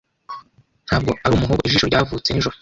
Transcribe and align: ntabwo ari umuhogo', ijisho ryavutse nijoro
ntabwo 0.87 1.11
ari 1.25 1.33
umuhogo', 1.35 1.61
ijisho 1.67 1.85
ryavutse 1.89 2.29
nijoro 2.31 2.57